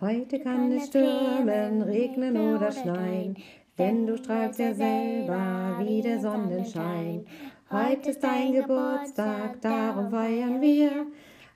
Heute 0.00 0.40
kann 0.40 0.72
es 0.72 0.86
stürmen, 0.86 1.82
regnen 1.82 2.34
oder 2.34 2.72
schneien, 2.72 3.36
denn 3.76 4.06
du 4.06 4.16
strahlst 4.16 4.58
ja 4.58 4.72
selber 4.72 5.76
wie 5.78 6.00
der 6.00 6.18
Sonnenschein. 6.18 7.26
Heute 7.70 8.08
ist 8.08 8.24
dein 8.24 8.54
Geburtstag, 8.54 9.60
darum 9.60 10.08
feiern 10.08 10.62
wir. 10.62 11.04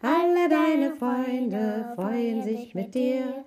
Alle 0.02 0.50
deine 0.50 0.94
Freunde 0.94 1.94
freuen 1.94 2.42
sich 2.42 2.74
mit 2.74 2.94
dir. 2.94 3.46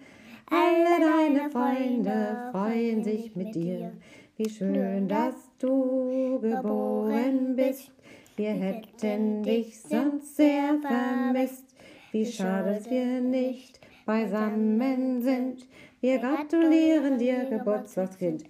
Alle 0.50 1.00
deine 1.00 1.52
Freunde 1.52 2.50
freuen 2.52 3.04
sich 3.04 3.36
mit 3.36 3.54
dir. 3.54 3.92
Wie 4.38 4.50
schön, 4.50 5.08
dass 5.08 5.36
du 5.60 6.40
geboren 6.42 7.56
bist. 7.56 7.92
Wir 8.36 8.50
hätten 8.50 9.44
dich 9.44 9.80
sonst 9.80 10.38
sehr 10.38 10.80
vermisst. 10.82 11.76
Wie 12.12 12.26
schade, 12.26 12.74
dass 12.74 12.90
wir 12.90 13.22
nicht 13.22 13.80
beisammen 14.08 15.22
sind. 15.22 15.68
Wir 16.00 16.18
gratulieren 16.18 17.20
dir, 17.20 17.46
Geburtstagskind. 17.46 18.46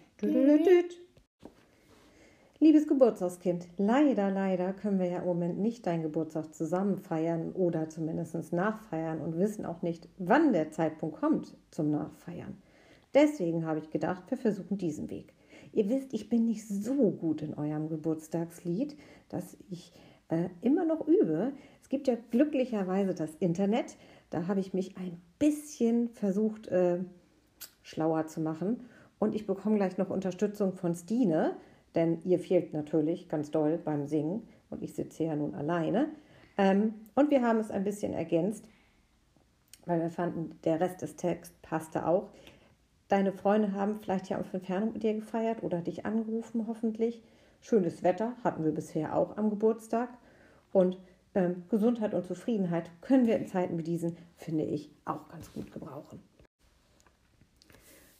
Liebes 2.59 2.87
Geburtstagskind, 2.87 3.67
leider, 3.77 4.31
leider 4.31 4.73
können 4.73 4.99
wir 4.99 5.07
ja 5.07 5.19
im 5.19 5.25
Moment 5.25 5.59
nicht 5.59 5.85
deinen 5.85 6.03
Geburtstag 6.03 6.55
zusammen 6.55 6.97
feiern 6.97 7.51
oder 7.51 7.89
zumindest 7.89 8.53
nachfeiern 8.53 9.19
und 9.19 9.37
wissen 9.37 9.65
auch 9.65 9.81
nicht, 9.81 10.07
wann 10.17 10.53
der 10.53 10.71
Zeitpunkt 10.71 11.19
kommt 11.19 11.57
zum 11.71 11.91
Nachfeiern. 11.91 12.57
Deswegen 13.13 13.65
habe 13.65 13.79
ich 13.79 13.89
gedacht, 13.89 14.23
wir 14.29 14.37
versuchen 14.37 14.77
diesen 14.77 15.09
Weg. 15.09 15.33
Ihr 15.73 15.89
wisst, 15.89 16.13
ich 16.13 16.29
bin 16.29 16.45
nicht 16.45 16.67
so 16.67 17.11
gut 17.11 17.41
in 17.41 17.53
eurem 17.53 17.89
Geburtstagslied, 17.89 18.95
dass 19.29 19.57
ich 19.69 19.91
äh, 20.29 20.49
immer 20.61 20.85
noch 20.85 21.07
übe. 21.07 21.53
Es 21.81 21.89
gibt 21.89 22.07
ja 22.07 22.15
glücklicherweise 22.31 23.13
das 23.13 23.35
Internet. 23.35 23.97
Da 24.29 24.47
habe 24.47 24.59
ich 24.59 24.73
mich 24.73 24.97
ein 24.97 25.21
bisschen 25.39 26.09
versucht, 26.09 26.67
äh, 26.67 26.99
schlauer 27.83 28.27
zu 28.27 28.41
machen. 28.41 28.81
Und 29.19 29.35
ich 29.35 29.47
bekomme 29.47 29.77
gleich 29.77 29.97
noch 29.97 30.09
Unterstützung 30.09 30.73
von 30.73 30.95
Stine 30.95 31.55
denn 31.97 32.21
ihr 32.23 32.39
fehlt 32.39 32.73
natürlich 32.73 33.27
ganz 33.27 33.49
doll 33.49 33.79
beim 33.83 34.05
Singen 34.05 34.47
und 34.69 34.83
ich 34.83 34.93
sitze 34.93 35.23
ja 35.23 35.35
nun 35.35 35.55
alleine. 35.55 36.09
Ähm, 36.55 36.93
und 37.15 37.31
wir 37.31 37.41
haben 37.41 37.57
es 37.57 37.71
ein 37.71 37.83
bisschen 37.83 38.13
ergänzt, 38.13 38.69
weil 39.87 39.99
wir 39.99 40.11
fanden, 40.11 40.59
der 40.63 40.79
Rest 40.79 41.01
des 41.01 41.15
Texts 41.15 41.55
passte 41.63 42.07
auch. 42.07 42.29
Deine 43.07 43.31
Freunde 43.31 43.71
haben 43.71 43.99
vielleicht 43.99 44.29
ja 44.29 44.39
auf 44.39 44.53
Entfernung 44.53 44.93
mit 44.93 45.01
dir 45.01 45.15
gefeiert 45.15 45.63
oder 45.63 45.81
dich 45.81 46.05
angerufen, 46.05 46.65
hoffentlich. 46.67 47.23
Schönes 47.61 48.03
Wetter 48.03 48.33
hatten 48.43 48.63
wir 48.63 48.73
bisher 48.73 49.15
auch 49.15 49.35
am 49.37 49.49
Geburtstag. 49.49 50.09
Und 50.71 50.99
ähm, 51.37 51.63
Gesundheit 51.69 52.13
und 52.15 52.25
Zufriedenheit 52.25 52.89
können 53.01 53.27
wir 53.27 53.37
in 53.37 53.45
Zeiten 53.45 53.77
wie 53.77 53.83
diesen, 53.83 54.17
finde 54.37 54.63
ich, 54.63 54.89
auch 55.05 55.29
ganz 55.29 55.53
gut 55.53 55.71
gebrauchen. 55.71 56.19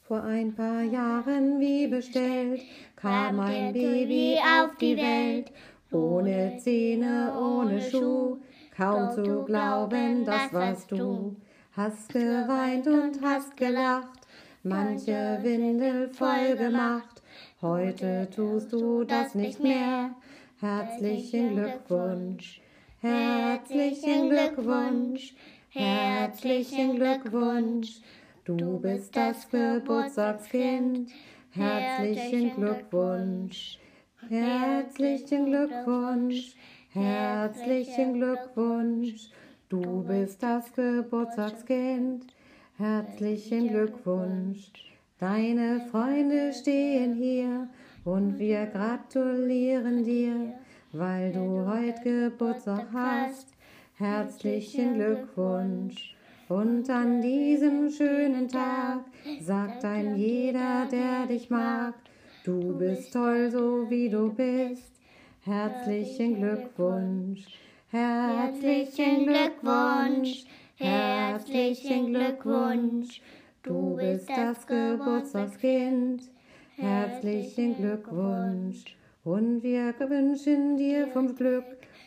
Vor 0.02 0.22
ein 0.22 0.54
paar 0.54 0.82
Jahren 0.82 1.60
wie 1.60 1.88
bestellt 1.88 2.62
kam 2.96 3.40
ein 3.40 3.72
Baby 3.72 4.38
auf 4.38 4.76
die 4.76 4.96
Welt, 4.96 5.52
ohne 5.90 6.58
Zähne, 6.58 7.34
ohne 7.38 7.80
Schuh, 7.80 8.38
kaum 8.74 9.10
zu 9.10 9.42
glauben, 9.44 10.24
das 10.24 10.52
warst 10.52 10.92
du. 10.92 11.36
Hast 11.72 12.08
geweint 12.12 12.86
und 12.86 13.20
hast 13.22 13.56
gelacht, 13.56 14.20
manche 14.62 15.38
Windel 15.42 16.08
voll 16.08 16.56
gemacht, 16.56 17.22
heute 17.60 18.28
tust 18.34 18.72
du 18.72 19.04
das 19.04 19.34
nicht 19.34 19.60
mehr. 19.60 20.10
Herzlichen 20.60 21.54
Glückwunsch, 21.54 22.60
herzlichen 23.00 24.30
Glückwunsch, 24.30 25.34
herzlichen 25.70 26.96
Glückwunsch. 26.96 28.00
Du 28.44 28.78
bist 28.78 29.14
das 29.14 29.48
Geburtstagskind. 29.50 31.10
Herzlichen 31.50 32.54
Glückwunsch. 32.56 33.78
Herzlichen 34.28 35.46
Glückwunsch. 35.46 36.54
Herzlichen 36.90 38.14
Glückwunsch. 38.14 39.30
Du 39.68 40.02
bist 40.04 40.42
das 40.42 40.72
Geburtstagskind. 40.72 42.26
Herzlichen 42.78 43.68
Glückwunsch. 43.68 44.72
Deine 45.18 45.86
Freunde 45.90 46.52
stehen 46.52 47.14
hier 47.16 47.68
und 48.04 48.38
wir 48.38 48.66
gratulieren 48.66 50.04
dir, 50.04 50.54
weil 50.92 51.32
du 51.32 51.66
heute 51.66 52.30
Geburtstag 52.30 52.86
hast. 52.92 53.48
Herzlichen 53.96 54.94
Glückwunsch. 54.94 56.14
Und 56.48 56.88
an 56.88 57.20
diesem 57.20 57.90
schönen 57.90 58.48
Tag 58.48 59.00
sagt 59.40 59.84
ein 59.84 60.16
jeder, 60.16 60.86
der 60.90 61.26
dich 61.26 61.50
mag, 61.50 61.94
du 62.44 62.78
bist 62.78 63.12
toll, 63.12 63.50
so 63.50 63.90
wie 63.90 64.08
du 64.08 64.32
bist. 64.32 64.92
Herzlichen 65.44 66.36
Glückwunsch, 66.36 67.44
herzlichen 67.90 69.26
Glückwunsch, 69.26 70.44
herzlichen 70.76 72.14
Glückwunsch. 72.14 73.20
Du 73.62 73.96
bist 73.96 74.30
das 74.30 74.66
Geburtstagskind. 74.66 76.22
Herzlichen 76.76 77.76
Glückwunsch. 77.76 78.97
Und 79.28 79.62
wir 79.62 79.94
wünschen 80.08 80.78
dir 80.78 81.06
vom 81.08 81.36
Glück 81.36 81.66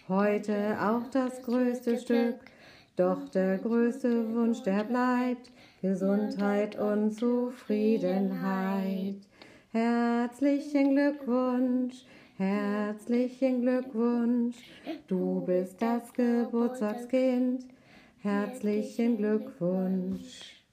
heute 0.09 0.75
auch 0.81 1.07
das 1.11 1.43
größte 1.43 1.99
Stück 1.99 2.37
doch 2.95 3.29
der 3.29 3.59
größte 3.59 4.33
Wunsch, 4.33 4.63
der 4.63 4.85
bleibt 4.85 5.51
Gesundheit 5.83 6.79
und 6.79 7.11
Zufriedenheit. 7.11 9.17
Herzlichen 9.71 10.95
Glückwunsch, 10.95 12.05
herzlichen 12.37 13.61
Glückwunsch, 13.61 14.55
du 15.07 15.41
bist 15.41 15.79
das 15.79 16.11
Geburtstagskind. 16.13 17.67
Herzlichen 18.23 19.17
Glückwunsch. 19.17 20.63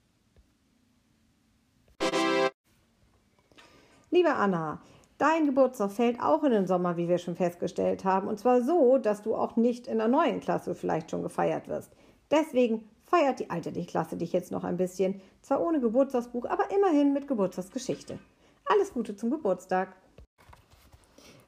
Liebe 4.10 4.32
Anna, 4.32 4.80
Dein 5.18 5.46
Geburtstag 5.46 5.90
fällt 5.90 6.20
auch 6.20 6.44
in 6.44 6.52
den 6.52 6.68
Sommer, 6.68 6.96
wie 6.96 7.08
wir 7.08 7.18
schon 7.18 7.34
festgestellt 7.34 8.04
haben. 8.04 8.28
Und 8.28 8.38
zwar 8.38 8.62
so, 8.62 8.98
dass 8.98 9.22
du 9.22 9.34
auch 9.34 9.56
nicht 9.56 9.88
in 9.88 9.98
der 9.98 10.06
neuen 10.06 10.38
Klasse 10.38 10.76
vielleicht 10.76 11.10
schon 11.10 11.24
gefeiert 11.24 11.66
wirst. 11.66 11.92
Deswegen 12.30 12.88
feiert 13.02 13.40
die 13.40 13.50
alte 13.50 13.72
Klasse 13.84 14.16
dich 14.16 14.32
jetzt 14.32 14.52
noch 14.52 14.62
ein 14.62 14.76
bisschen. 14.76 15.20
Zwar 15.42 15.60
ohne 15.60 15.80
Geburtstagsbuch, 15.80 16.46
aber 16.46 16.70
immerhin 16.70 17.12
mit 17.12 17.26
Geburtstagsgeschichte. 17.26 18.20
Alles 18.66 18.92
Gute 18.92 19.16
zum 19.16 19.30
Geburtstag. 19.30 19.96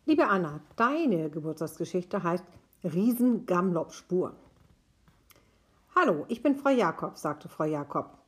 Liebe 0.05 0.27
Anna, 0.27 0.61
deine 0.75 1.31
Geburtstagsgeschichte 1.31 2.25
heißt 2.25 2.45
Riesengamlop-Spur. 2.83 4.35
Hallo, 5.95 6.25
ich 6.27 6.43
bin 6.43 6.57
Frau 6.57 6.71
Jakob, 6.71 7.19
sagte 7.19 7.49
Frau 7.49 7.65
Jakob. 7.65 8.19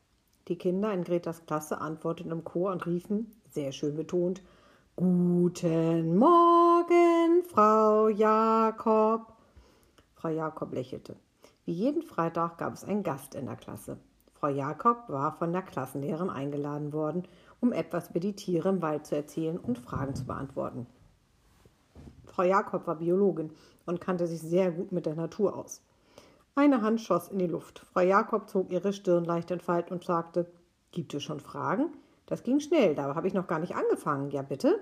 Die 0.47 0.57
Kinder 0.57 0.93
in 0.93 1.03
Gretas 1.03 1.47
Klasse 1.47 1.81
antworteten 1.81 2.31
im 2.31 2.45
Chor 2.45 2.71
und 2.71 2.87
riefen, 2.87 3.33
sehr 3.51 3.73
schön 3.73 3.97
betont, 3.97 4.43
Guten 4.95 6.19
Morgen, 6.19 7.43
Frau 7.49 8.09
Jakob. 8.09 9.33
Frau 10.15 10.29
Jakob 10.29 10.75
lächelte. 10.75 11.17
Wie 11.65 11.73
jeden 11.73 12.03
Freitag 12.03 12.59
gab 12.59 12.75
es 12.75 12.85
einen 12.85 13.03
Gast 13.03 13.35
in 13.35 13.47
der 13.47 13.57
Klasse. 13.57 13.97
Frau 14.35 14.49
Jakob 14.49 15.09
war 15.09 15.33
von 15.33 15.51
der 15.51 15.63
Klassenlehrerin 15.63 16.29
eingeladen 16.29 16.93
worden, 16.93 17.27
um 17.61 17.73
etwas 17.73 18.11
über 18.11 18.21
die 18.21 18.37
Tiere 18.37 18.69
im 18.69 18.83
Wald 18.83 19.07
zu 19.07 19.17
erzählen 19.17 19.57
und 19.57 19.79
Fragen 19.79 20.15
zu 20.15 20.27
beantworten. 20.27 20.87
Frau 22.27 22.43
Jakob 22.43 22.87
war 22.87 22.97
Biologin 22.97 23.51
und 23.87 24.03
kannte 24.03 24.27
sich 24.27 24.43
sehr 24.43 24.71
gut 24.73 24.93
mit 24.93 25.07
der 25.07 25.15
Natur 25.15 25.57
aus. 25.57 25.83
Eine 26.55 26.83
Hand 26.83 27.01
schoss 27.01 27.29
in 27.29 27.39
die 27.39 27.47
Luft. 27.47 27.79
Frau 27.79 28.03
Jakob 28.03 28.47
zog 28.47 28.71
ihre 28.71 28.93
Stirn 28.93 29.25
leicht 29.25 29.51
in 29.51 29.61
Falt 29.61 29.91
und 29.91 30.05
sagte: 30.05 30.53
Gibt 30.91 31.15
es 31.15 31.23
schon 31.23 31.41
Fragen? 31.41 31.93
Das 32.33 32.45
ging 32.45 32.61
schnell, 32.61 32.95
da 32.95 33.15
habe 33.15 33.29
ich 33.29 33.35
noch 33.35 33.47
gar 33.47 33.59
nicht 33.59 33.77
angefangen. 33.77 34.31
Ja, 34.31 34.41
bitte? 34.41 34.81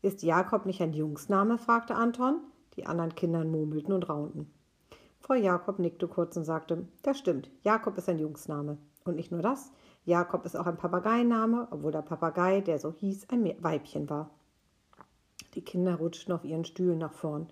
Ist 0.00 0.22
Jakob 0.22 0.64
nicht 0.64 0.80
ein 0.80 0.94
Jungsname? 0.94 1.58
fragte 1.58 1.94
Anton. 1.94 2.40
Die 2.76 2.86
anderen 2.86 3.14
Kinder 3.14 3.44
murmelten 3.44 3.92
und 3.92 4.08
raunten. 4.08 4.50
Frau 5.20 5.34
Jakob 5.34 5.78
nickte 5.78 6.08
kurz 6.08 6.34
und 6.34 6.44
sagte, 6.44 6.88
das 7.02 7.18
stimmt, 7.18 7.50
Jakob 7.62 7.98
ist 7.98 8.08
ein 8.08 8.18
Jungsname. 8.18 8.78
Und 9.04 9.16
nicht 9.16 9.32
nur 9.32 9.42
das, 9.42 9.70
Jakob 10.06 10.46
ist 10.46 10.56
auch 10.56 10.64
ein 10.64 10.78
Papageiname, 10.78 11.68
obwohl 11.72 11.92
der 11.92 12.00
Papagei, 12.00 12.62
der 12.62 12.78
so 12.78 12.90
hieß, 12.90 13.28
ein 13.28 13.44
Weibchen 13.62 14.08
war. 14.08 14.30
Die 15.52 15.62
Kinder 15.62 15.96
rutschten 15.96 16.32
auf 16.32 16.42
ihren 16.42 16.64
Stühlen 16.64 16.96
nach 16.96 17.12
vorn. 17.12 17.48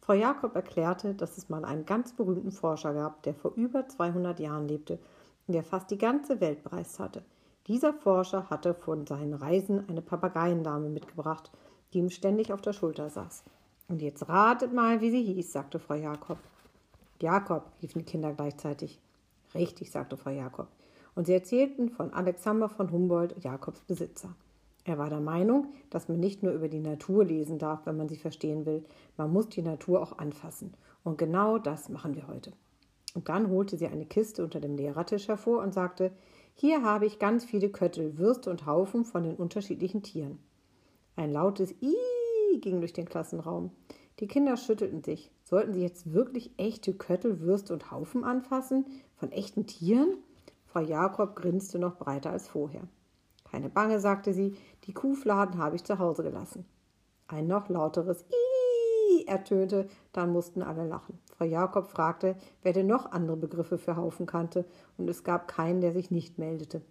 Frau 0.00 0.12
Jakob 0.12 0.54
erklärte, 0.54 1.16
dass 1.16 1.38
es 1.38 1.48
mal 1.48 1.64
einen 1.64 1.86
ganz 1.86 2.12
berühmten 2.12 2.52
Forscher 2.52 2.94
gab, 2.94 3.24
der 3.24 3.34
vor 3.34 3.54
über 3.56 3.88
200 3.88 4.38
Jahren 4.38 4.68
lebte 4.68 5.00
und 5.48 5.54
der 5.54 5.64
fast 5.64 5.90
die 5.90 5.98
ganze 5.98 6.40
Welt 6.40 6.62
bereist 6.62 7.00
hatte. 7.00 7.24
Dieser 7.66 7.94
Forscher 7.94 8.50
hatte 8.50 8.74
von 8.74 9.06
seinen 9.06 9.34
Reisen 9.34 9.88
eine 9.88 10.02
Papageiendame 10.02 10.88
mitgebracht, 10.90 11.50
die 11.92 11.98
ihm 11.98 12.10
ständig 12.10 12.52
auf 12.52 12.60
der 12.60 12.72
Schulter 12.72 13.08
saß. 13.08 13.44
Und 13.88 14.02
jetzt 14.02 14.28
ratet 14.28 14.72
mal, 14.72 15.00
wie 15.00 15.10
sie 15.10 15.22
hieß, 15.22 15.52
sagte 15.52 15.78
Frau 15.78 15.94
Jakob. 15.94 16.38
Jakob, 17.20 17.64
riefen 17.80 18.00
die 18.00 18.04
Kinder 18.04 18.32
gleichzeitig. 18.32 19.00
Richtig, 19.54 19.90
sagte 19.90 20.16
Frau 20.16 20.30
Jakob. 20.30 20.68
und 21.14 21.26
sie 21.26 21.32
erzählten 21.32 21.90
von 21.90 22.12
Alexander 22.12 22.68
von 22.68 22.90
Humboldt, 22.90 23.42
Jakobs 23.42 23.80
Besitzer. 23.82 24.34
Er 24.84 24.98
war 24.98 25.08
der 25.08 25.20
Meinung, 25.20 25.68
dass 25.90 26.08
man 26.08 26.20
nicht 26.20 26.42
nur 26.42 26.52
über 26.52 26.68
die 26.68 26.80
Natur 26.80 27.24
lesen 27.24 27.58
darf, 27.58 27.86
wenn 27.86 27.96
man 27.96 28.08
sie 28.08 28.16
verstehen 28.16 28.66
will, 28.66 28.84
man 29.16 29.32
muss 29.32 29.48
die 29.48 29.62
Natur 29.62 30.02
auch 30.02 30.18
anfassen. 30.18 30.74
Und 31.04 31.16
genau 31.16 31.58
das 31.58 31.88
machen 31.88 32.14
wir 32.14 32.26
heute. 32.28 32.52
Und 33.14 33.28
dann 33.28 33.48
holte 33.48 33.78
sie 33.78 33.86
eine 33.86 34.04
Kiste 34.04 34.42
unter 34.42 34.60
dem 34.60 34.76
Lehrertisch 34.76 35.28
hervor 35.28 35.62
und 35.62 35.72
sagte, 35.72 36.10
hier 36.56 36.82
habe 36.82 37.04
ich 37.04 37.18
ganz 37.18 37.44
viele 37.44 37.68
Köttel, 37.68 38.16
Würste 38.16 38.48
und 38.48 38.64
Haufen 38.64 39.04
von 39.04 39.24
den 39.24 39.34
unterschiedlichen 39.34 40.02
Tieren. 40.02 40.38
Ein 41.16 41.32
lautes 41.32 41.74
Ih 41.80 42.60
ging 42.60 42.78
durch 42.78 42.92
den 42.92 43.06
Klassenraum. 43.06 43.72
Die 44.20 44.28
Kinder 44.28 44.56
schüttelten 44.56 45.02
sich. 45.02 45.32
Sollten 45.42 45.74
sie 45.74 45.82
jetzt 45.82 46.12
wirklich 46.12 46.52
echte 46.56 46.94
Köttel, 46.94 47.40
Würste 47.40 47.72
und 47.72 47.90
Haufen 47.90 48.22
anfassen? 48.22 48.86
Von 49.16 49.32
echten 49.32 49.66
Tieren? 49.66 50.18
Frau 50.66 50.80
Jakob 50.80 51.34
grinste 51.34 51.80
noch 51.80 51.96
breiter 51.96 52.30
als 52.30 52.46
vorher. 52.46 52.82
Keine 53.50 53.68
Bange, 53.68 53.98
sagte 53.98 54.32
sie, 54.32 54.56
die 54.84 54.94
Kuhfladen 54.94 55.58
habe 55.58 55.74
ich 55.76 55.84
zu 55.84 55.98
Hause 55.98 56.22
gelassen. 56.22 56.64
Ein 57.26 57.48
noch 57.48 57.68
lauteres 57.68 58.22
Ih 58.22 59.26
ertönte, 59.26 59.88
dann 60.12 60.32
mussten 60.32 60.62
alle 60.62 60.86
lachen. 60.86 61.18
Frau 61.36 61.44
Jakob 61.44 61.88
fragte, 61.88 62.36
wer 62.62 62.72
denn 62.72 62.86
noch 62.86 63.12
andere 63.12 63.36
Begriffe 63.36 63.78
für 63.78 63.96
Haufen 63.96 64.26
kannte, 64.26 64.64
und 64.96 65.08
es 65.10 65.24
gab 65.24 65.48
keinen, 65.48 65.80
der 65.80 65.92
sich 65.92 66.10
nicht 66.10 66.38
meldete. 66.38 66.82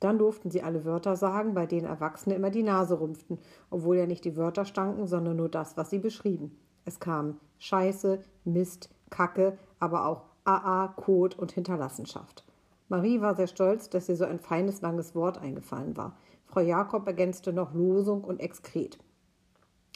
Dann 0.00 0.18
durften 0.18 0.50
sie 0.50 0.62
alle 0.62 0.84
Wörter 0.84 1.16
sagen, 1.16 1.54
bei 1.54 1.66
denen 1.66 1.86
Erwachsene 1.86 2.34
immer 2.34 2.50
die 2.50 2.62
Nase 2.62 3.00
rümpften, 3.00 3.38
obwohl 3.70 3.96
ja 3.96 4.06
nicht 4.06 4.24
die 4.24 4.36
Wörter 4.36 4.64
stanken, 4.64 5.06
sondern 5.06 5.36
nur 5.36 5.48
das, 5.48 5.76
was 5.76 5.90
sie 5.90 5.98
beschrieben. 5.98 6.58
Es 6.84 7.00
kamen 7.00 7.40
Scheiße, 7.58 8.20
Mist, 8.44 8.90
Kacke, 9.10 9.56
aber 9.78 10.06
auch 10.06 10.24
AA, 10.44 10.88
Kot 10.88 11.38
und 11.38 11.52
Hinterlassenschaft. 11.52 12.44
Marie 12.88 13.20
war 13.20 13.34
sehr 13.34 13.48
stolz, 13.48 13.88
dass 13.90 14.08
ihr 14.08 14.16
so 14.16 14.24
ein 14.24 14.38
feines, 14.38 14.80
langes 14.80 15.14
Wort 15.14 15.38
eingefallen 15.38 15.96
war. 15.96 16.16
Frau 16.44 16.60
Jakob 16.60 17.06
ergänzte 17.06 17.52
noch 17.52 17.74
Losung 17.74 18.22
und 18.22 18.40
Exkret. 18.40 18.98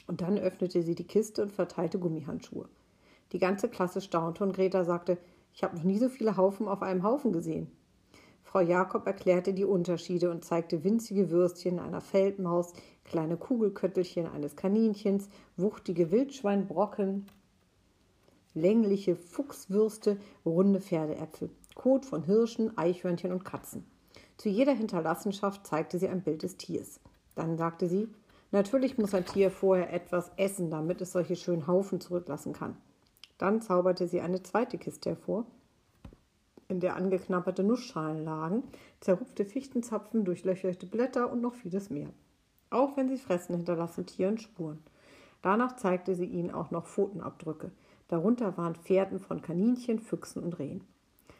Und 0.07 0.21
dann 0.21 0.37
öffnete 0.37 0.81
sie 0.81 0.95
die 0.95 1.07
Kiste 1.07 1.43
und 1.43 1.53
verteilte 1.53 1.99
Gummihandschuhe. 1.99 2.67
Die 3.31 3.39
ganze 3.39 3.69
Klasse 3.69 4.01
staunte 4.01 4.43
und 4.43 4.53
Greta 4.53 4.83
sagte, 4.83 5.17
ich 5.53 5.63
habe 5.63 5.75
noch 5.75 5.83
nie 5.83 5.97
so 5.97 6.09
viele 6.09 6.37
Haufen 6.37 6.67
auf 6.67 6.81
einem 6.81 7.03
Haufen 7.03 7.31
gesehen. 7.31 7.71
Frau 8.43 8.59
Jakob 8.59 9.07
erklärte 9.07 9.53
die 9.53 9.63
Unterschiede 9.63 10.29
und 10.29 10.43
zeigte 10.43 10.83
winzige 10.83 11.29
Würstchen 11.29 11.79
einer 11.79 12.01
Feldmaus, 12.01 12.73
kleine 13.05 13.37
Kugelköttelchen 13.37 14.27
eines 14.27 14.57
Kaninchens, 14.57 15.29
wuchtige 15.55 16.11
Wildschweinbrocken, 16.11 17.27
längliche 18.53 19.15
Fuchswürste, 19.15 20.17
runde 20.45 20.81
Pferdeäpfel, 20.81 21.49
Kot 21.75 22.05
von 22.05 22.23
Hirschen, 22.23 22.77
Eichhörnchen 22.77 23.31
und 23.31 23.45
Katzen. 23.45 23.85
Zu 24.35 24.49
jeder 24.49 24.73
Hinterlassenschaft 24.73 25.65
zeigte 25.65 25.97
sie 25.97 26.09
ein 26.09 26.21
Bild 26.21 26.43
des 26.43 26.57
Tiers. 26.57 26.99
Dann 27.35 27.57
sagte 27.57 27.87
sie, 27.87 28.09
natürlich 28.51 28.97
muss 28.97 29.13
ein 29.13 29.25
Tier 29.25 29.49
vorher 29.49 29.93
etwas 29.93 30.29
essen, 30.35 30.69
damit 30.69 30.99
es 30.99 31.13
solche 31.13 31.37
schönen 31.37 31.67
Haufen 31.67 32.01
zurücklassen 32.01 32.51
kann. 32.51 32.75
Dann 33.41 33.59
zauberte 33.59 34.07
sie 34.07 34.21
eine 34.21 34.43
zweite 34.43 34.77
Kiste 34.77 35.09
hervor, 35.09 35.47
in 36.67 36.79
der 36.79 36.95
angeknabberte 36.95 37.63
Nussschalen 37.63 38.23
lagen, 38.23 38.61
zerrupfte 38.99 39.45
Fichtenzapfen, 39.45 40.25
durchlöcherte 40.25 40.85
Blätter 40.85 41.31
und 41.31 41.41
noch 41.41 41.55
vieles 41.55 41.89
mehr. 41.89 42.09
Auch 42.69 42.97
wenn 42.97 43.09
sie 43.09 43.17
fressen, 43.17 43.55
hinterlassen 43.55 44.05
Tieren 44.05 44.37
Spuren. 44.37 44.77
Danach 45.41 45.75
zeigte 45.75 46.13
sie 46.13 46.27
ihnen 46.27 46.51
auch 46.51 46.69
noch 46.69 46.85
Pfotenabdrücke. 46.85 47.71
Darunter 48.09 48.57
waren 48.57 48.75
Pferden 48.75 49.17
von 49.17 49.41
Kaninchen, 49.41 49.97
Füchsen 49.97 50.43
und 50.43 50.59
Rehen. 50.59 50.83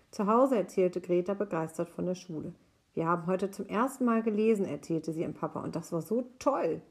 Zu 0.10 0.26
Hause 0.26 0.56
erzählte 0.56 1.02
Greta 1.02 1.36
begeistert 1.36 1.92
von 1.92 2.08
der 2.08 2.16
Schule. 2.16 2.52
Wir 2.96 3.06
haben 3.06 3.28
heute 3.28 3.52
zum 3.52 3.68
ersten 3.68 4.06
Mal 4.06 4.24
gelesen, 4.24 4.66
erzählte 4.66 5.14
sie 5.14 5.22
ihrem 5.22 5.36
Papa, 5.36 5.62
und 5.62 5.76
das 5.76 5.92
war 5.92 6.02
so 6.02 6.26
toll. 6.40 6.82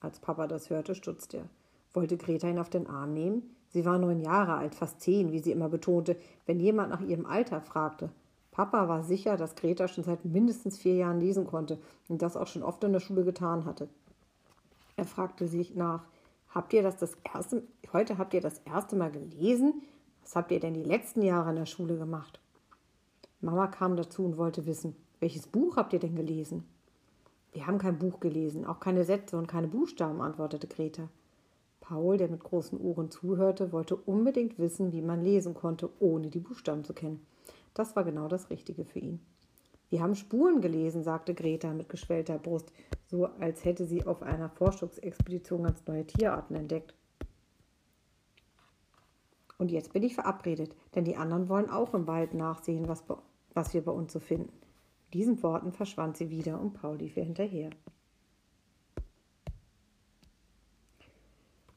Als 0.00 0.18
Papa 0.18 0.46
das 0.46 0.68
hörte, 0.68 0.94
stutzte 0.94 1.38
er. 1.38 1.48
Wollte 1.94 2.18
Greta 2.18 2.46
ihn 2.46 2.58
auf 2.58 2.68
den 2.68 2.86
Arm 2.86 3.14
nehmen? 3.14 3.54
Sie 3.74 3.84
war 3.84 3.98
neun 3.98 4.20
Jahre 4.20 4.54
alt, 4.54 4.72
fast 4.72 5.00
zehn, 5.00 5.32
wie 5.32 5.40
sie 5.40 5.50
immer 5.50 5.68
betonte, 5.68 6.16
wenn 6.46 6.60
jemand 6.60 6.90
nach 6.90 7.00
ihrem 7.00 7.26
Alter 7.26 7.60
fragte. 7.60 8.08
Papa 8.52 8.86
war 8.88 9.02
sicher, 9.02 9.36
dass 9.36 9.56
Greta 9.56 9.88
schon 9.88 10.04
seit 10.04 10.24
mindestens 10.24 10.78
vier 10.78 10.94
Jahren 10.94 11.18
lesen 11.18 11.44
konnte 11.44 11.80
und 12.08 12.22
das 12.22 12.36
auch 12.36 12.46
schon 12.46 12.62
oft 12.62 12.84
in 12.84 12.92
der 12.92 13.00
Schule 13.00 13.24
getan 13.24 13.64
hatte. 13.64 13.88
Er 14.94 15.04
fragte 15.04 15.48
sich 15.48 15.74
nach, 15.74 16.04
habt 16.50 16.72
ihr 16.72 16.84
das 16.84 16.98
das 16.98 17.16
erste, 17.24 17.64
heute 17.92 18.16
habt 18.16 18.32
ihr 18.32 18.40
das 18.40 18.60
erste 18.60 18.94
Mal 18.94 19.10
gelesen? 19.10 19.82
Was 20.22 20.36
habt 20.36 20.52
ihr 20.52 20.60
denn 20.60 20.74
die 20.74 20.84
letzten 20.84 21.22
Jahre 21.22 21.50
in 21.50 21.56
der 21.56 21.66
Schule 21.66 21.98
gemacht? 21.98 22.38
Mama 23.40 23.66
kam 23.66 23.96
dazu 23.96 24.24
und 24.24 24.38
wollte 24.38 24.66
wissen, 24.66 24.94
welches 25.18 25.48
Buch 25.48 25.76
habt 25.76 25.92
ihr 25.92 25.98
denn 25.98 26.14
gelesen? 26.14 26.62
Wir 27.50 27.66
haben 27.66 27.78
kein 27.78 27.98
Buch 27.98 28.20
gelesen, 28.20 28.66
auch 28.66 28.78
keine 28.78 29.02
Sätze 29.02 29.36
und 29.36 29.48
keine 29.48 29.66
Buchstaben, 29.66 30.20
antwortete 30.20 30.68
Greta. 30.68 31.08
Paul, 31.86 32.16
der 32.16 32.28
mit 32.28 32.42
großen 32.42 32.80
Ohren 32.80 33.10
zuhörte, 33.10 33.70
wollte 33.70 33.94
unbedingt 33.94 34.58
wissen, 34.58 34.92
wie 34.92 35.02
man 35.02 35.22
lesen 35.22 35.52
konnte, 35.52 35.90
ohne 36.00 36.30
die 36.30 36.40
Buchstaben 36.40 36.82
zu 36.82 36.94
kennen. 36.94 37.26
Das 37.74 37.94
war 37.94 38.04
genau 38.04 38.26
das 38.26 38.48
Richtige 38.48 38.86
für 38.86 39.00
ihn. 39.00 39.20
Wir 39.90 40.00
haben 40.00 40.14
Spuren 40.14 40.62
gelesen, 40.62 41.04
sagte 41.04 41.34
Greta 41.34 41.74
mit 41.74 41.90
geschwellter 41.90 42.38
Brust, 42.38 42.72
so 43.06 43.26
als 43.38 43.66
hätte 43.66 43.84
sie 43.84 44.06
auf 44.06 44.22
einer 44.22 44.48
Forschungsexpedition 44.48 45.64
ganz 45.64 45.86
neue 45.86 46.06
Tierarten 46.06 46.56
entdeckt. 46.56 46.94
Und 49.58 49.70
jetzt 49.70 49.92
bin 49.92 50.02
ich 50.02 50.14
verabredet, 50.14 50.74
denn 50.94 51.04
die 51.04 51.16
anderen 51.16 51.50
wollen 51.50 51.68
auch 51.68 51.92
im 51.92 52.06
Wald 52.06 52.32
nachsehen, 52.32 52.88
was, 52.88 53.04
was 53.52 53.74
wir 53.74 53.84
bei 53.84 53.92
uns 53.92 54.10
so 54.10 54.20
finden. 54.20 54.52
Mit 55.04 55.14
diesen 55.14 55.42
Worten 55.42 55.70
verschwand 55.70 56.16
sie 56.16 56.30
wieder 56.30 56.58
und 56.58 56.72
Paul 56.72 56.96
lief 56.96 57.18
ihr 57.18 57.24
hinterher. 57.24 57.68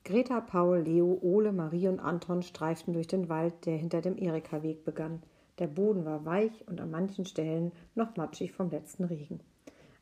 Greta, 0.08 0.40
Paul, 0.40 0.84
Leo, 0.84 1.20
Ole, 1.22 1.52
Marie 1.52 1.90
und 1.90 2.00
Anton 2.00 2.42
streiften 2.42 2.94
durch 2.94 3.08
den 3.08 3.28
Wald, 3.28 3.66
der 3.66 3.76
hinter 3.76 4.00
dem 4.00 4.18
Erika-Weg 4.18 4.86
begann. 4.86 5.22
Der 5.60 5.68
Boden 5.68 6.06
war 6.06 6.24
weich 6.24 6.66
und 6.66 6.80
an 6.80 6.92
manchen 6.92 7.26
Stellen 7.26 7.74
noch 7.94 8.16
matschig 8.16 8.54
vom 8.54 8.70
letzten 8.70 9.04
Regen. 9.04 9.42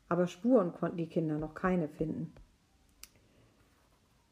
Aber 0.08 0.28
Spuren 0.28 0.72
konnten 0.72 0.98
die 0.98 1.08
Kinder 1.08 1.38
noch 1.38 1.54
keine 1.54 1.88
finden. 1.88 2.32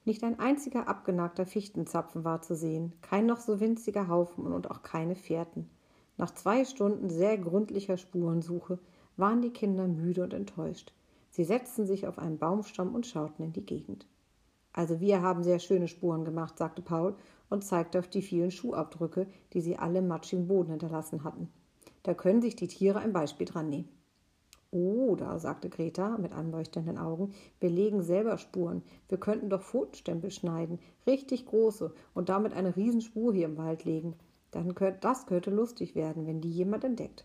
Nicht 0.04 0.22
ein 0.22 0.38
einziger 0.38 0.86
abgenagter 0.86 1.44
Fichtenzapfen 1.44 2.22
war 2.22 2.40
zu 2.40 2.54
sehen, 2.54 2.92
kein 3.02 3.26
noch 3.26 3.40
so 3.40 3.58
winziger 3.58 4.06
Haufen 4.06 4.46
und 4.46 4.70
auch 4.70 4.84
keine 4.84 5.16
Fährten. 5.16 5.68
Nach 6.16 6.30
zwei 6.30 6.64
Stunden 6.64 7.10
sehr 7.10 7.36
gründlicher 7.36 7.96
Spurensuche 7.96 8.78
waren 9.16 9.42
die 9.42 9.52
Kinder 9.52 9.88
müde 9.88 10.22
und 10.22 10.34
enttäuscht. 10.34 10.92
Sie 11.30 11.42
setzten 11.42 11.84
sich 11.84 12.06
auf 12.06 12.20
einen 12.20 12.38
Baumstamm 12.38 12.94
und 12.94 13.08
schauten 13.08 13.44
in 13.46 13.52
die 13.52 13.66
Gegend. 13.66 14.06
Also 14.74 15.00
wir 15.00 15.22
haben 15.22 15.44
sehr 15.44 15.60
schöne 15.60 15.88
Spuren 15.88 16.24
gemacht, 16.24 16.58
sagte 16.58 16.82
Paul 16.82 17.14
und 17.48 17.64
zeigte 17.64 18.00
auf 18.00 18.08
die 18.08 18.22
vielen 18.22 18.50
Schuhabdrücke, 18.50 19.28
die 19.52 19.60
sie 19.60 19.78
alle 19.78 20.00
im 20.00 20.08
matschigen 20.08 20.48
Boden 20.48 20.70
hinterlassen 20.70 21.22
hatten. 21.22 21.48
Da 22.02 22.12
können 22.12 22.42
sich 22.42 22.56
die 22.56 22.66
Tiere 22.66 22.98
ein 22.98 23.12
Beispiel 23.12 23.46
dran 23.46 23.70
nehmen. 23.70 23.88
Oder, 24.72 25.38
sagte 25.38 25.70
Greta 25.70 26.18
mit 26.18 26.32
anleuchtenden 26.32 26.98
Augen, 26.98 27.32
wir 27.60 27.70
legen 27.70 28.02
selber 28.02 28.36
Spuren. 28.36 28.82
Wir 29.08 29.18
könnten 29.18 29.48
doch 29.48 29.62
Pfotenstempel 29.62 30.32
schneiden, 30.32 30.80
richtig 31.06 31.46
große, 31.46 31.94
und 32.12 32.28
damit 32.28 32.52
eine 32.52 32.74
Riesenspur 32.74 33.32
hier 33.32 33.46
im 33.46 33.56
Wald 33.56 33.84
legen. 33.84 34.16
Dann 34.50 34.74
könnte, 34.74 34.98
das 35.00 35.26
könnte 35.26 35.50
lustig 35.50 35.94
werden, 35.94 36.26
wenn 36.26 36.40
die 36.40 36.50
jemand 36.50 36.82
entdeckt. 36.82 37.24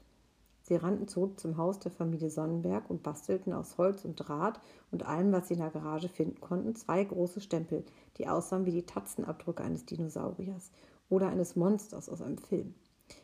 Sie 0.70 0.76
rannten 0.76 1.08
zurück 1.08 1.40
zum 1.40 1.58
Haus 1.58 1.80
der 1.80 1.90
Familie 1.90 2.30
Sonnenberg 2.30 2.92
und 2.92 3.02
bastelten 3.02 3.54
aus 3.54 3.80
Holz 3.80 4.06
und 4.06 4.18
Draht 4.18 4.62
und 4.92 5.04
allem, 5.04 5.32
was 5.32 5.48
sie 5.48 5.56
in 5.56 5.62
der 5.62 5.72
Garage 5.72 6.10
finden 6.10 6.40
konnten, 6.42 6.76
zwei 6.76 7.04
große 7.04 7.42
Stempel, 7.42 7.84
die 8.20 8.28
aussahen 8.28 8.68
wie 8.68 8.72
die 8.72 8.86
Tatzenabdrücke 8.86 9.64
eines 9.64 9.88
Dinosauriers 9.88 10.70
oder 11.10 11.30
eines 11.30 11.56
Monsters 11.56 12.08
aus 12.08 12.22
einem 12.22 12.38
Film. 12.38 12.76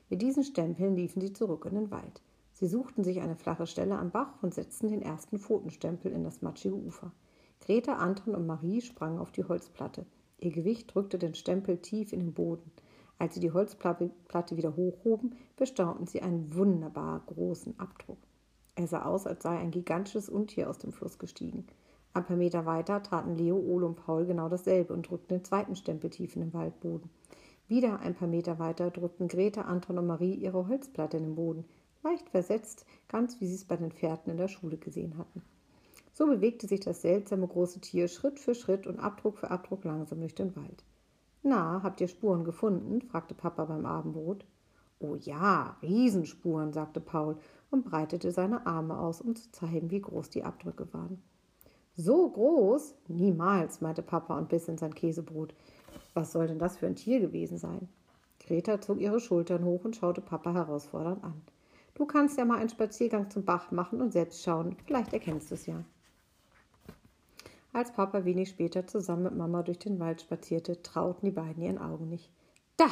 Mit 0.09 0.23
diesen 0.23 0.43
Stempeln 0.43 0.95
liefen 0.95 1.21
sie 1.21 1.33
zurück 1.33 1.67
in 1.69 1.75
den 1.75 1.91
Wald. 1.91 2.23
Sie 2.53 2.65
suchten 2.65 3.03
sich 3.03 3.21
eine 3.21 3.35
flache 3.35 3.67
Stelle 3.67 3.99
am 3.99 4.09
Bach 4.09 4.41
und 4.41 4.55
setzten 4.55 4.87
den 4.87 5.03
ersten 5.03 5.37
Pfotenstempel 5.37 6.11
in 6.11 6.23
das 6.23 6.41
matschige 6.41 6.73
Ufer. 6.73 7.11
Greta, 7.61 7.97
Anton 7.97 8.33
und 8.33 8.47
Marie 8.47 8.81
sprangen 8.81 9.19
auf 9.19 9.31
die 9.31 9.43
Holzplatte. 9.43 10.07
Ihr 10.39 10.51
Gewicht 10.51 10.95
drückte 10.95 11.19
den 11.19 11.35
Stempel 11.35 11.77
tief 11.77 12.11
in 12.11 12.21
den 12.21 12.33
Boden. 12.33 12.71
Als 13.17 13.34
sie 13.34 13.39
die 13.39 13.51
Holzplatte 13.51 14.57
wieder 14.57 14.75
hochhoben, 14.75 15.36
bestaunten 15.55 16.05
sie 16.05 16.22
einen 16.22 16.53
wunderbar 16.53 17.22
großen 17.25 17.79
Abdruck. 17.79 18.17
Er 18.75 18.88
sah 18.88 19.05
aus, 19.05 19.25
als 19.25 19.43
sei 19.43 19.57
ein 19.57 19.72
gigantisches 19.72 20.27
Untier 20.27 20.69
aus 20.69 20.77
dem 20.77 20.91
Fluss 20.91 21.17
gestiegen. 21.17 21.65
Ein 22.13 22.25
paar 22.25 22.36
Meter 22.36 22.65
weiter 22.65 23.01
taten 23.03 23.36
Leo, 23.36 23.57
Ole 23.57 23.86
und 23.86 23.95
Paul 23.95 24.25
genau 24.25 24.50
dasselbe 24.50 24.93
und 24.93 25.10
drückten 25.10 25.38
den 25.38 25.45
zweiten 25.45 25.75
Stempel 25.75 26.10
tief 26.10 26.36
in 26.36 26.41
den 26.41 26.53
Waldboden. 26.53 27.10
Wieder 27.67 28.00
ein 28.00 28.15
paar 28.15 28.27
Meter 28.27 28.60
weiter 28.60 28.91
drückten 28.91 29.27
Greta, 29.27 29.62
Anton 29.62 29.98
und 29.98 30.07
Marie 30.07 30.36
ihre 30.36 30.67
Holzplatte 30.67 31.17
in 31.17 31.24
den 31.24 31.36
Boden, 31.36 31.65
leicht 32.03 32.29
versetzt, 32.29 32.86
ganz 33.07 33.39
wie 33.41 33.48
sie 33.48 33.55
es 33.55 33.65
bei 33.65 33.75
den 33.75 33.91
Pferden 33.91 34.31
in 34.31 34.38
der 34.38 34.48
Schule 34.50 34.77
gesehen 34.77 35.17
hatten. 35.17 35.41
So 36.13 36.27
bewegte 36.27 36.67
sich 36.67 36.79
das 36.81 37.01
seltsame 37.01 37.48
große 37.48 37.81
Tier 37.81 38.07
Schritt 38.07 38.39
für 38.39 38.55
Schritt 38.55 38.88
und 38.88 39.00
Abdruck 39.00 39.38
für 39.38 39.51
Abdruck 39.51 39.84
langsam 39.84 40.19
durch 40.19 40.36
den 40.36 40.55
Wald. 40.55 40.84
Na, 41.47 41.81
habt 41.83 42.01
ihr 42.01 42.07
Spuren 42.07 42.43
gefunden? 42.43 43.03
fragte 43.03 43.35
Papa 43.35 43.65
beim 43.65 43.85
Abendbrot. 43.85 44.47
Oh 44.97 45.13
ja, 45.13 45.77
Riesenspuren, 45.83 46.73
sagte 46.73 46.99
Paul 46.99 47.37
und 47.69 47.85
breitete 47.85 48.31
seine 48.31 48.65
Arme 48.65 48.97
aus, 48.97 49.21
um 49.21 49.35
zu 49.35 49.51
zeigen, 49.51 49.91
wie 49.91 50.01
groß 50.01 50.31
die 50.31 50.43
Abdrücke 50.43 50.91
waren. 50.91 51.21
So 51.95 52.27
groß? 52.31 52.95
Niemals, 53.09 53.79
meinte 53.79 54.01
Papa 54.01 54.35
und 54.35 54.49
biss 54.49 54.67
in 54.67 54.79
sein 54.79 54.95
Käsebrot. 54.95 55.53
Was 56.15 56.31
soll 56.31 56.47
denn 56.47 56.57
das 56.57 56.77
für 56.77 56.87
ein 56.87 56.95
Tier 56.95 57.19
gewesen 57.19 57.59
sein? 57.59 57.89
Greta 58.39 58.81
zog 58.81 58.99
ihre 58.99 59.19
Schultern 59.19 59.65
hoch 59.65 59.85
und 59.85 59.95
schaute 59.95 60.21
Papa 60.21 60.51
herausfordernd 60.51 61.23
an. 61.23 61.43
Du 61.93 62.07
kannst 62.07 62.39
ja 62.39 62.45
mal 62.45 62.57
einen 62.57 62.69
Spaziergang 62.69 63.29
zum 63.29 63.45
Bach 63.45 63.69
machen 63.69 64.01
und 64.01 64.13
selbst 64.13 64.41
schauen. 64.41 64.75
Vielleicht 64.87 65.13
erkennst 65.13 65.51
du 65.51 65.53
es 65.53 65.67
ja. 65.67 65.83
Als 67.75 67.91
Papa 67.91 68.24
wenig 68.24 68.48
später 68.48 68.88
zusammen 68.88 69.24
mit 69.24 69.36
Mama 69.36 69.62
durch 69.62 69.79
den 69.79 70.00
Wald 70.00 70.22
spazierte, 70.22 70.82
trauten 70.82 71.25
die 71.25 71.36
beiden 71.36 71.62
ihren 71.62 71.77
Augen 71.77 72.08
nicht. 72.08 72.32
Da! 72.77 72.88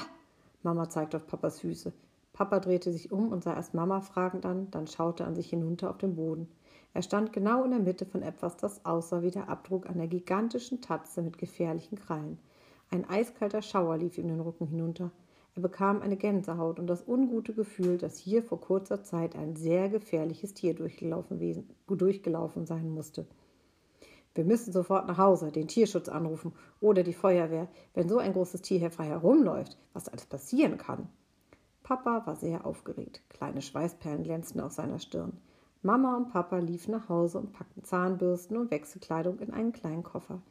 Mama 0.62 0.90
zeigte 0.90 1.16
auf 1.16 1.25
Papas 1.25 1.62
Füße. 1.62 1.94
Papa 2.34 2.60
drehte 2.60 2.92
sich 2.92 3.10
um 3.10 3.32
und 3.32 3.46
sah 3.46 3.56
erst 3.56 3.74
Mama 3.74 4.02
fragend 4.02 4.46
an, 4.46 4.70
dann 4.72 4.88
schaute 4.88 5.24
an 5.24 5.36
sich 5.36 5.50
hinunter 5.50 5.90
auf 5.90 6.00
den 6.00 6.16
Boden. 6.18 6.50
Er 6.94 7.02
stand 7.02 7.32
genau 7.32 7.63
in 7.63 7.72
der 7.72 7.80
Mitte 7.80 8.06
von 8.06 8.22
etwas, 8.24 8.58
das 8.58 8.84
aussah 8.86 9.22
wie 9.22 9.32
der 9.32 9.48
Abdruck 9.48 9.90
einer 9.90 10.08
gigantischen 10.08 10.82
Tatze 10.82 11.22
mit 11.22 11.38
gefährlichen 11.38 11.98
Krallen. 11.98 12.38
Ein 12.92 13.10
eiskalter 13.10 13.62
Schauer 13.62 13.96
lief 13.96 14.18
ihm 14.18 14.28
den 14.28 14.42
Rücken 14.42 14.68
hinunter. 14.68 15.12
Er 15.56 15.62
bekam 15.62 16.02
eine 16.02 16.18
Gänsehaut 16.18 16.78
und 16.78 16.88
das 16.88 17.08
ungute 17.08 17.54
Gefühl, 17.54 17.98
dass 17.98 18.18
hier 18.18 18.44
vor 18.44 18.60
kurzer 18.60 19.02
Zeit 19.02 19.38
ein 19.38 19.56
sehr 19.56 19.88
gefährliches 19.88 20.54
Tier 20.54 20.74
durchgelaufen, 20.74 21.70
durchgelaufen 21.88 22.66
sein 22.66 22.90
musste. 22.90 23.25
Wir 24.36 24.46
müssen 24.46 24.74
sofort 24.74 25.08
nach 25.08 25.18
Hause, 25.18 25.52
den 25.52 25.68
Tierschutz 25.68 26.10
anrufen 26.10 26.54
oder 26.82 27.04
die 27.04 27.13
Feuerwehr, 27.13 27.68
wenn 27.94 28.10
so 28.10 28.18
ein 28.18 28.34
großes 28.34 28.62
Tier 28.62 28.80
hier 28.80 28.92
frei 28.92 29.06
herumläuft, 29.06 29.78
was 29.94 30.10
alles 30.10 30.25
passieren 30.25 30.78
kann. 30.78 31.08
Papa 31.84 32.25
war 32.25 32.36
sehr 32.36 32.66
aufgeregt. 32.66 33.22
Kleine 33.30 33.62
Schweißperlen 33.62 34.24
glänzten 34.24 34.62
auf 34.62 34.72
seiner 34.72 35.00
Stirn. 35.00 35.38
Mama 35.82 36.16
und 36.16 36.30
Papa 36.30 36.58
liefen 36.60 36.92
nach 36.92 37.10
Hause 37.10 37.40
und 37.40 37.52
packten 37.52 37.84
Zahnbürsten 37.84 38.56
und 38.56 38.72
Wechselkleidung 38.72 39.40
in 39.40 39.52
einen 39.52 39.74
kleinen 39.74 40.04
Koffer. 40.04 40.42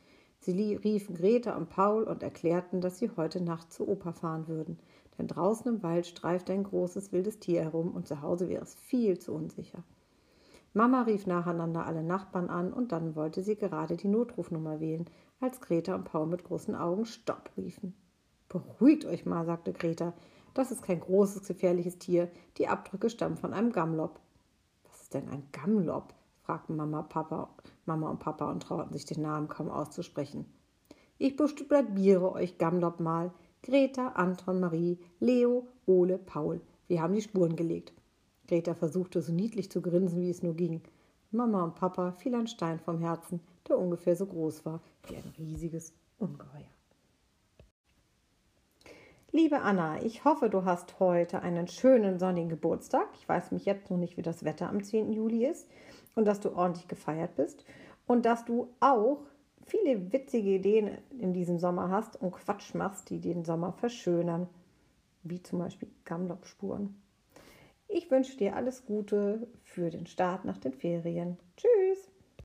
Sie 0.41 0.75
riefen 0.75 1.15
Greta 1.15 1.57
und 1.57 1.71
Paul 1.71 2.05
und 2.05 2.23
erklärten, 2.23 2.81
dass 2.81 2.99
sie 2.99 3.11
heute 3.17 3.41
Nacht 3.41 3.73
zur 3.73 3.89
Oper 3.89 4.13
fahren 4.13 4.47
würden, 4.47 4.79
denn 5.17 5.29
draußen 5.29 5.73
im 5.73 5.83
Wald 5.83 6.07
streifte 6.07 6.53
ein 6.53 6.65
großes 6.65 7.13
wildes 7.13 7.39
Tier 7.39 7.63
herum 7.63 7.93
und 7.93 8.07
zu 8.07 8.21
Hause 8.21 8.49
wäre 8.49 8.63
es 8.63 8.75
viel 8.75 9.19
zu 9.19 9.33
unsicher. 9.33 9.83
Mama 10.75 11.03
rief 11.03 11.27
nacheinander 11.27 11.85
alle 11.85 12.03
Nachbarn 12.03 12.49
an 12.49 12.73
und 12.73 12.93
dann 12.93 13.15
wollte 13.15 13.43
sie 13.43 13.57
gerade 13.57 13.97
die 13.97 14.09
Notrufnummer 14.09 14.81
wählen, 14.81 15.05
als 15.39 15.61
Greta 15.61 15.95
und 15.95 16.05
Paul 16.05 16.27
mit 16.27 16.45
großen 16.45 16.75
Augen 16.75 17.05
Stopp 17.05 17.51
riefen. 17.57 17.95
Beruhigt 18.49 19.05
euch 19.05 19.27
mal, 19.27 19.45
sagte 19.45 19.73
Greta. 19.73 20.15
Das 20.55 20.71
ist 20.71 20.83
kein 20.83 21.01
großes, 21.01 21.47
gefährliches 21.47 21.99
Tier. 21.99 22.31
Die 22.59 22.69
Abdrücke 22.69 23.11
stammen 23.11 23.37
von 23.37 23.53
einem 23.53 23.73
Gamlob. 23.73 24.21
Was 24.85 25.03
ist 25.03 25.15
denn 25.15 25.29
ein 25.29 25.47
Gamlob? 25.53 26.15
fragten 26.43 26.77
Mama, 26.77 27.03
Papa, 27.03 27.51
Mama 27.87 28.11
und 28.11 28.19
Papa 28.19 28.51
und 28.51 28.63
trauten 28.63 28.93
sich 28.93 29.05
den 29.05 29.23
Namen 29.23 29.49
kaum 29.49 29.71
auszusprechen. 29.71 30.47
Ich 31.19 31.37
buchstabiere 31.37 32.33
euch 32.33 32.59
Gamlob 32.59 32.99
mal. 32.99 33.33
Greta, 33.63 34.09
Anton, 34.09 34.59
Marie, 34.59 34.99
Leo, 35.21 35.69
Ole, 35.87 36.19
Paul. 36.19 36.61
Wir 36.89 37.01
haben 37.01 37.15
die 37.15 37.23
Spuren 37.23 37.57
gelegt. 37.57 37.93
Greta 38.53 38.75
versuchte 38.75 39.23
so 39.23 39.33
niedlich 39.33 39.71
zu 39.71 39.81
grinsen, 39.81 40.21
wie 40.21 40.29
es 40.29 40.43
nur 40.43 40.53
ging. 40.53 40.83
Mama 41.31 41.65
und 41.65 41.75
Papa 41.75 42.13
fiel 42.13 42.35
ein 42.35 42.47
Stein 42.47 42.79
vom 42.79 42.99
Herzen, 42.99 43.41
der 43.67 43.79
ungefähr 43.79 44.15
so 44.15 44.27
groß 44.27 44.67
war 44.67 44.83
wie 45.09 45.17
ein 45.17 45.33
riesiges 45.39 45.95
Ungeheuer. 46.19 46.69
Liebe 49.31 49.63
Anna, 49.63 50.03
ich 50.03 50.27
hoffe, 50.27 50.51
du 50.51 50.67
hast 50.67 51.01
heute 51.01 51.41
einen 51.41 51.67
schönen 51.67 52.19
sonnigen 52.19 52.51
Geburtstag. 52.51 53.09
Ich 53.15 53.27
weiß 53.27 53.53
mich 53.53 53.65
jetzt 53.65 53.91
noch 53.91 53.97
nicht, 53.97 54.19
wie 54.19 54.23
das 54.23 54.45
Wetter 54.45 54.69
am 54.69 54.85
10. 54.85 55.15
Juli 55.15 55.47
ist 55.47 55.67
und 56.15 56.27
dass 56.27 56.41
du 56.41 56.55
ordentlich 56.55 56.89
gefeiert 56.89 57.35
bist 57.37 57.65
und 58.07 58.27
dass 58.27 58.45
du 58.45 58.69
auch 58.81 59.23
viele 59.65 60.13
witzige 60.13 60.57
Ideen 60.57 60.99
in 61.19 61.33
diesem 61.33 61.59
Sommer 61.59 61.89
hast 61.89 62.21
und 62.21 62.33
Quatsch 62.33 62.75
machst, 62.75 63.09
die 63.09 63.19
den 63.19 63.47
Sommer 63.47 63.73
verschönern, 63.73 64.47
wie 65.23 65.43
zum 65.43 65.61
Beispiel 65.61 65.89
Gamlop-Spuren. 66.05 67.02
Ich 67.95 68.11
wünsche 68.11 68.39
dir 68.39 68.57
alles 68.57 68.87
Gute 68.87 69.47
für 69.65 69.91
den 69.91 70.07
Start 70.07 70.47
nach 70.47 70.57
den 70.57 70.73
Ferien. 70.73 71.39
Tschüss! 71.59 72.12